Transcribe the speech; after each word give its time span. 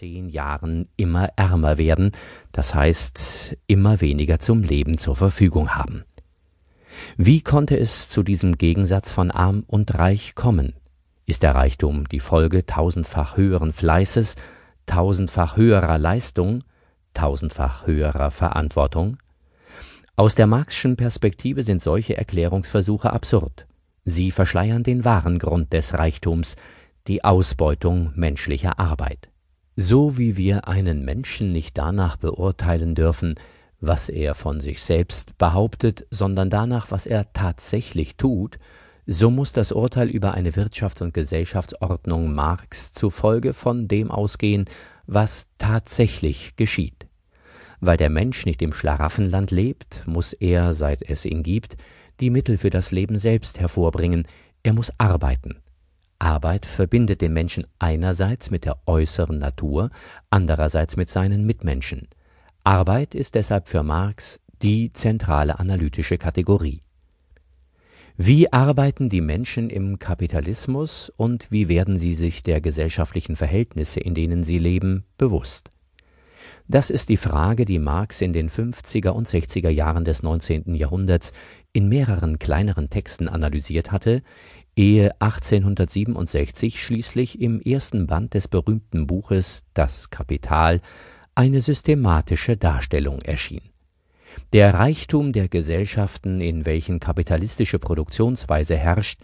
zehn 0.00 0.30
Jahren 0.30 0.88
immer 0.96 1.28
ärmer 1.36 1.76
werden, 1.76 2.12
das 2.52 2.74
heißt 2.74 3.54
immer 3.66 4.00
weniger 4.00 4.38
zum 4.38 4.62
Leben 4.62 4.96
zur 4.96 5.14
Verfügung 5.14 5.74
haben. 5.74 6.04
Wie 7.18 7.42
konnte 7.42 7.78
es 7.78 8.08
zu 8.08 8.22
diesem 8.22 8.56
Gegensatz 8.56 9.12
von 9.12 9.30
arm 9.30 9.62
und 9.66 9.98
reich 9.98 10.34
kommen? 10.34 10.72
Ist 11.26 11.42
der 11.42 11.54
Reichtum 11.54 12.08
die 12.08 12.18
Folge 12.18 12.64
tausendfach 12.64 13.36
höheren 13.36 13.72
Fleißes, 13.72 14.36
tausendfach 14.86 15.58
höherer 15.58 15.98
Leistung, 15.98 16.60
tausendfach 17.12 17.86
höherer 17.86 18.30
Verantwortung? 18.30 19.18
Aus 20.16 20.34
der 20.34 20.46
Marxischen 20.46 20.96
Perspektive 20.96 21.62
sind 21.62 21.82
solche 21.82 22.16
Erklärungsversuche 22.16 23.12
absurd. 23.12 23.66
Sie 24.06 24.30
verschleiern 24.30 24.82
den 24.82 25.04
wahren 25.04 25.38
Grund 25.38 25.74
des 25.74 25.92
Reichtums, 25.92 26.56
die 27.06 27.22
Ausbeutung 27.22 28.12
menschlicher 28.14 28.78
Arbeit. 28.78 29.28
So 29.82 30.18
wie 30.18 30.36
wir 30.36 30.68
einen 30.68 31.06
Menschen 31.06 31.52
nicht 31.52 31.78
danach 31.78 32.18
beurteilen 32.18 32.94
dürfen, 32.94 33.36
was 33.80 34.10
er 34.10 34.34
von 34.34 34.60
sich 34.60 34.82
selbst 34.82 35.38
behauptet, 35.38 36.06
sondern 36.10 36.50
danach, 36.50 36.90
was 36.90 37.06
er 37.06 37.32
tatsächlich 37.32 38.18
tut, 38.18 38.58
so 39.06 39.30
muss 39.30 39.54
das 39.54 39.72
Urteil 39.72 40.10
über 40.10 40.34
eine 40.34 40.50
Wirtschafts- 40.50 41.02
und 41.02 41.14
Gesellschaftsordnung 41.14 42.34
Marx 42.34 42.92
zufolge 42.92 43.54
von 43.54 43.88
dem 43.88 44.10
ausgehen, 44.10 44.66
was 45.06 45.46
tatsächlich 45.56 46.56
geschieht. 46.56 47.06
Weil 47.80 47.96
der 47.96 48.10
Mensch 48.10 48.44
nicht 48.44 48.60
im 48.60 48.74
Schlaraffenland 48.74 49.50
lebt, 49.50 50.06
muss 50.06 50.34
er, 50.34 50.74
seit 50.74 51.00
es 51.08 51.24
ihn 51.24 51.42
gibt, 51.42 51.78
die 52.20 52.28
Mittel 52.28 52.58
für 52.58 52.68
das 52.68 52.90
Leben 52.90 53.16
selbst 53.16 53.60
hervorbringen, 53.60 54.26
er 54.62 54.74
muss 54.74 54.92
arbeiten, 54.98 55.62
Arbeit 56.20 56.66
verbindet 56.66 57.22
den 57.22 57.32
Menschen 57.32 57.66
einerseits 57.78 58.50
mit 58.50 58.64
der 58.64 58.76
äußeren 58.86 59.38
Natur, 59.38 59.90
andererseits 60.28 60.96
mit 60.96 61.08
seinen 61.08 61.46
Mitmenschen. 61.46 62.08
Arbeit 62.62 63.14
ist 63.14 63.34
deshalb 63.34 63.68
für 63.68 63.82
Marx 63.82 64.38
die 64.62 64.92
zentrale 64.92 65.58
analytische 65.58 66.18
Kategorie. 66.18 66.82
Wie 68.16 68.52
arbeiten 68.52 69.08
die 69.08 69.22
Menschen 69.22 69.70
im 69.70 69.98
Kapitalismus 69.98 71.10
und 71.16 71.50
wie 71.50 71.68
werden 71.68 71.96
sie 71.96 72.12
sich 72.12 72.42
der 72.42 72.60
gesellschaftlichen 72.60 73.34
Verhältnisse, 73.34 74.00
in 74.00 74.14
denen 74.14 74.42
sie 74.42 74.58
leben, 74.58 75.04
bewusst? 75.16 75.70
Das 76.68 76.90
ist 76.90 77.08
die 77.08 77.16
Frage, 77.16 77.64
die 77.64 77.78
Marx 77.78 78.20
in 78.20 78.32
den 78.32 78.48
50er 78.48 79.10
und 79.10 79.28
60er 79.28 79.70
Jahren 79.70 80.04
des 80.04 80.22
19. 80.22 80.74
Jahrhunderts 80.74 81.32
in 81.72 81.88
mehreren 81.88 82.38
kleineren 82.38 82.90
Texten 82.90 83.28
analysiert 83.28 83.92
hatte, 83.92 84.22
ehe 84.76 85.10
1867 85.20 86.82
schließlich 86.82 87.40
im 87.40 87.60
ersten 87.60 88.06
Band 88.06 88.34
des 88.34 88.48
berühmten 88.48 89.06
Buches 89.06 89.64
Das 89.74 90.10
Kapital 90.10 90.80
eine 91.34 91.60
systematische 91.60 92.56
Darstellung 92.56 93.20
erschien. 93.22 93.62
Der 94.52 94.74
Reichtum 94.74 95.32
der 95.32 95.48
Gesellschaften, 95.48 96.40
in 96.40 96.66
welchen 96.66 97.00
kapitalistische 97.00 97.78
Produktionsweise 97.78 98.76
herrscht, 98.76 99.20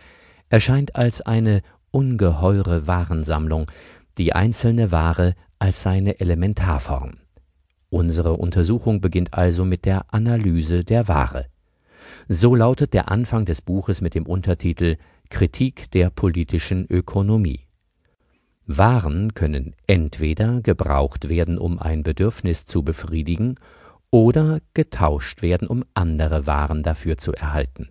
erscheint 0.48 0.96
als 0.96 1.20
eine 1.20 1.62
ungeheure 1.90 2.86
Warensammlung, 2.86 3.70
die 4.18 4.32
einzelne 4.32 4.92
Ware 4.92 5.34
als 5.66 5.82
seine 5.82 6.20
Elementarform. 6.20 7.14
Unsere 7.90 8.34
Untersuchung 8.34 9.00
beginnt 9.00 9.34
also 9.34 9.64
mit 9.64 9.84
der 9.84 10.14
Analyse 10.14 10.84
der 10.84 11.08
Ware. 11.08 11.46
So 12.28 12.54
lautet 12.54 12.94
der 12.94 13.10
Anfang 13.10 13.46
des 13.46 13.62
Buches 13.62 14.00
mit 14.00 14.14
dem 14.14 14.26
Untertitel 14.26 14.96
Kritik 15.28 15.90
der 15.90 16.10
politischen 16.10 16.86
Ökonomie. 16.88 17.66
Waren 18.68 19.34
können 19.34 19.74
entweder 19.88 20.60
gebraucht 20.60 21.28
werden, 21.28 21.58
um 21.58 21.80
ein 21.80 22.04
Bedürfnis 22.04 22.64
zu 22.66 22.84
befriedigen, 22.84 23.56
oder 24.12 24.60
getauscht 24.72 25.42
werden, 25.42 25.66
um 25.66 25.82
andere 25.94 26.46
Waren 26.46 26.84
dafür 26.84 27.16
zu 27.16 27.32
erhalten. 27.32 27.88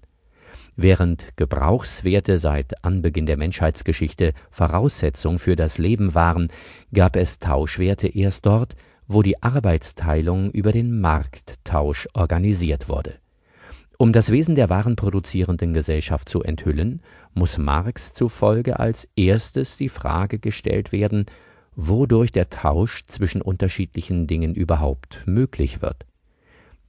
Während 0.76 1.38
Gebrauchswerte 1.38 2.38
seit 2.38 2.84
Anbeginn 2.84 3.26
der 3.26 3.38
Menschheitsgeschichte 3.38 4.34
Voraussetzung 4.52 5.40
für 5.40 5.56
das 5.56 5.78
Leben 5.78 6.14
waren, 6.14 6.50
gab 6.94 7.16
es 7.16 7.40
Tauschwerte 7.40 8.08
erst 8.08 8.46
dort, 8.46 8.76
wo 9.08 9.22
die 9.22 9.42
Arbeitsteilung 9.42 10.52
über 10.52 10.72
den 10.72 11.00
Markttausch 11.00 12.08
organisiert 12.14 12.90
wurde 12.90 13.16
um 13.98 14.12
das 14.12 14.32
Wesen 14.32 14.56
der 14.56 14.70
warenproduzierenden 14.70 15.74
Gesellschaft 15.74 16.28
zu 16.28 16.44
enthüllen, 16.44 17.02
muss 17.34 17.58
Marx 17.58 18.14
zufolge 18.14 18.80
als 18.80 19.08
erstes 19.16 19.78
die 19.78 19.90
Frage 19.90 20.40
gestellt 20.40 20.92
werden, 20.92 21.26
wodurch 21.76 22.32
der 22.32 22.50
Tausch 22.50 23.06
zwischen 23.08 23.42
unterschiedlichen 23.42 24.28
Dingen 24.28 24.54
überhaupt 24.54 25.24
möglich 25.26 25.82
wird. 25.82 26.06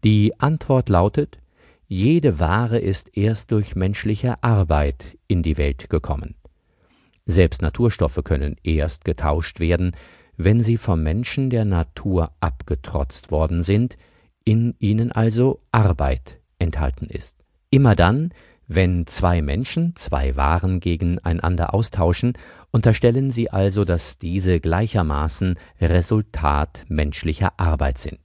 Die 0.04 0.38
Antwort 0.38 0.88
lautet, 0.88 1.38
jede 1.88 2.40
Ware 2.40 2.78
ist 2.78 3.16
erst 3.16 3.52
durch 3.52 3.76
menschliche 3.76 4.42
Arbeit 4.42 5.16
in 5.28 5.42
die 5.42 5.56
Welt 5.56 5.88
gekommen. 5.88 6.34
Selbst 7.26 7.62
Naturstoffe 7.62 8.20
können 8.24 8.56
erst 8.62 9.04
getauscht 9.04 9.60
werden, 9.60 9.92
wenn 10.36 10.60
sie 10.60 10.76
vom 10.76 11.02
Menschen 11.02 11.50
der 11.50 11.64
Natur 11.64 12.32
abgetrotzt 12.40 13.30
worden 13.30 13.62
sind, 13.62 13.96
in 14.44 14.74
ihnen 14.78 15.12
also 15.12 15.60
Arbeit 15.72 16.40
enthalten 16.58 17.06
ist. 17.06 17.36
Immer 17.70 17.96
dann, 17.96 18.30
wenn 18.68 19.06
zwei 19.06 19.42
Menschen 19.42 19.94
zwei 19.94 20.36
Waren 20.36 20.80
gegeneinander 20.80 21.72
austauschen, 21.72 22.34
unterstellen 22.72 23.30
sie 23.30 23.50
also, 23.50 23.84
dass 23.84 24.18
diese 24.18 24.60
gleichermaßen 24.60 25.56
Resultat 25.80 26.84
menschlicher 26.88 27.58
Arbeit 27.58 27.98
sind. 27.98 28.20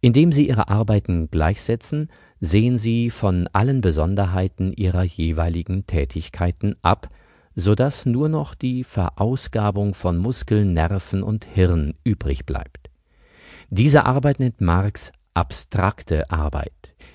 Indem 0.00 0.32
sie 0.32 0.48
ihre 0.48 0.68
Arbeiten 0.68 1.30
gleichsetzen, 1.30 2.08
sehen 2.42 2.76
sie 2.76 3.10
von 3.10 3.48
allen 3.52 3.80
Besonderheiten 3.80 4.72
ihrer 4.72 5.04
jeweiligen 5.04 5.86
Tätigkeiten 5.86 6.74
ab, 6.82 7.08
so 7.54 7.76
dass 7.76 8.04
nur 8.04 8.28
noch 8.28 8.56
die 8.56 8.82
Verausgabung 8.82 9.94
von 9.94 10.18
Muskeln, 10.18 10.72
Nerven 10.72 11.22
und 11.22 11.44
Hirn 11.44 11.94
übrig 12.02 12.44
bleibt. 12.44 12.90
Diese 13.70 14.06
Arbeit 14.06 14.40
nennt 14.40 14.60
Marx 14.60 15.12
abstrakte 15.34 16.30
Arbeit. 16.30 16.72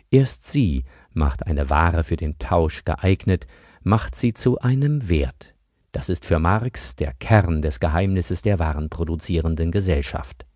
Erst 0.10 0.48
sie 0.48 0.86
macht 1.12 1.46
eine 1.46 1.70
Ware 1.70 2.06
für 2.06 2.16
den 2.16 2.40
Tausch 2.40 2.86
geeignet, 2.86 3.48
macht 3.84 4.16
sie 4.16 4.34
zu 4.34 4.60
einem 4.60 5.10
Wert. 5.10 5.54
Das 5.92 6.08
ist 6.08 6.24
für 6.24 6.40
Marx 6.40 6.96
der 6.96 7.12
Kern 7.12 7.62
des 7.62 7.82
Geheimnisses 7.82 8.44
der 8.44 8.60
warenproduzierenden 8.60 9.72
Gesellschaft. 9.72 10.47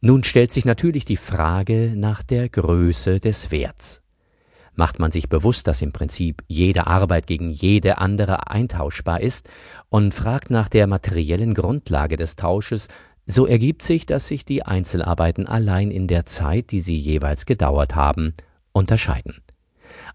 Nun 0.00 0.24
stellt 0.24 0.52
sich 0.52 0.64
natürlich 0.64 1.04
die 1.04 1.16
Frage 1.16 1.94
nach 1.96 2.22
der 2.22 2.48
Größe 2.48 3.18
des 3.18 3.50
Werts. 3.50 4.02
Macht 4.74 4.98
man 4.98 5.10
sich 5.10 5.30
bewusst, 5.30 5.66
dass 5.66 5.80
im 5.80 5.92
Prinzip 5.92 6.42
jede 6.48 6.86
Arbeit 6.86 7.26
gegen 7.26 7.50
jede 7.50 7.96
andere 7.96 8.50
eintauschbar 8.50 9.22
ist 9.22 9.48
und 9.88 10.12
fragt 10.12 10.50
nach 10.50 10.68
der 10.68 10.86
materiellen 10.86 11.54
Grundlage 11.54 12.16
des 12.16 12.36
Tausches, 12.36 12.88
so 13.24 13.46
ergibt 13.46 13.82
sich, 13.82 14.04
dass 14.04 14.28
sich 14.28 14.44
die 14.44 14.62
Einzelarbeiten 14.62 15.46
allein 15.46 15.90
in 15.90 16.06
der 16.08 16.26
Zeit, 16.26 16.70
die 16.70 16.80
sie 16.80 16.96
jeweils 16.96 17.46
gedauert 17.46 17.96
haben, 17.96 18.34
unterscheiden. 18.72 19.42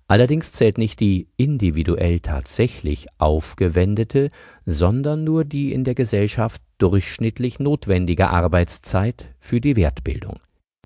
Allerdings 0.07 0.51
zählt 0.51 0.77
nicht 0.77 0.99
die 0.99 1.27
individuell 1.37 2.19
tatsächlich 2.19 3.07
aufgewendete, 3.17 4.29
sondern 4.65 5.23
nur 5.23 5.43
die 5.43 5.73
in 5.73 5.83
der 5.83 5.95
Gesellschaft 5.95 6.61
durchschnittlich 6.81 7.59
notwendige 7.59 8.29
Arbeitszeit 8.29 9.29
für 9.39 9.61
die 9.61 9.75
Wertbildung. 9.75 10.39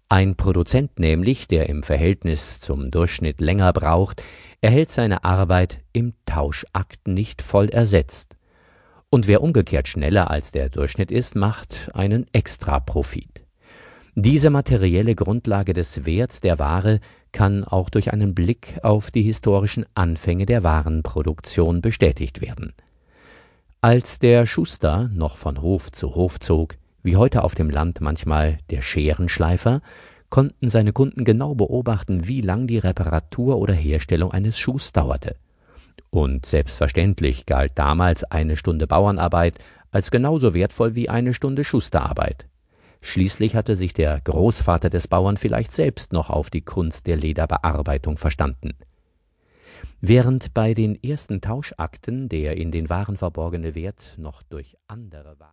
Ein 0.09 0.35
Produzent 0.35 0.99
nämlich, 0.99 1.47
der 1.47 1.69
im 1.69 1.81
Verhältnis 1.81 2.59
zum 2.59 2.91
Durchschnitt 2.91 3.41
länger 3.41 3.73
braucht, 3.73 4.23
erhält 4.61 4.91
seine 4.91 5.23
Arbeit 5.23 5.79
im 5.93 6.13
Tauschakt 6.25 7.07
nicht 7.07 7.41
voll 7.41 7.69
ersetzt, 7.69 8.35
und 9.09 9.27
wer 9.27 9.41
umgekehrt 9.41 9.87
schneller 9.87 10.29
als 10.29 10.51
der 10.51 10.69
Durchschnitt 10.69 11.09
ist, 11.09 11.35
macht 11.35 11.89
einen 11.93 12.25
Extraprofit. 12.33 13.45
Diese 14.15 14.49
materielle 14.49 15.15
Grundlage 15.15 15.73
des 15.73 16.05
Werts 16.05 16.41
der 16.41 16.59
Ware 16.59 16.99
kann 17.31 17.63
auch 17.63 17.89
durch 17.89 18.11
einen 18.11 18.35
Blick 18.35 18.79
auf 18.81 19.11
die 19.11 19.21
historischen 19.21 19.85
Anfänge 19.93 20.45
der 20.45 20.63
Warenproduktion 20.63 21.81
bestätigt 21.81 22.41
werden. 22.41 22.73
Als 23.85 24.17
der 24.17 24.47
Schuster 24.47 25.11
noch 25.13 25.37
von 25.37 25.61
Hof 25.61 25.91
zu 25.91 26.15
Hof 26.15 26.39
zog, 26.39 26.73
wie 27.03 27.17
heute 27.17 27.43
auf 27.43 27.53
dem 27.53 27.69
Land 27.69 28.01
manchmal 28.01 28.57
der 28.71 28.81
Scherenschleifer, 28.81 29.81
konnten 30.31 30.69
seine 30.71 30.91
Kunden 30.91 31.23
genau 31.23 31.53
beobachten, 31.53 32.27
wie 32.27 32.41
lang 32.41 32.65
die 32.65 32.79
Reparatur 32.79 33.59
oder 33.59 33.75
Herstellung 33.75 34.31
eines 34.31 34.57
Schuhs 34.57 34.91
dauerte. 34.91 35.35
Und 36.09 36.47
selbstverständlich 36.47 37.45
galt 37.45 37.73
damals 37.75 38.23
eine 38.23 38.57
Stunde 38.57 38.87
Bauernarbeit 38.87 39.59
als 39.91 40.09
genauso 40.09 40.55
wertvoll 40.55 40.95
wie 40.95 41.09
eine 41.09 41.35
Stunde 41.35 41.63
Schusterarbeit. 41.63 42.47
Schließlich 43.01 43.55
hatte 43.55 43.75
sich 43.75 43.93
der 43.93 44.19
Großvater 44.19 44.89
des 44.89 45.07
Bauern 45.07 45.37
vielleicht 45.37 45.73
selbst 45.73 46.11
noch 46.11 46.31
auf 46.31 46.49
die 46.49 46.61
Kunst 46.61 47.05
der 47.05 47.17
Lederbearbeitung 47.17 48.17
verstanden. 48.17 48.71
Während 50.01 50.53
bei 50.53 50.73
den 50.73 51.01
ersten 51.03 51.41
Tauschakten 51.41 52.29
der 52.29 52.57
in 52.57 52.71
den 52.71 52.89
Waren 52.89 53.17
verborgene 53.17 53.75
Wert 53.75 54.15
noch 54.17 54.43
durch 54.43 54.77
andere 54.87 55.35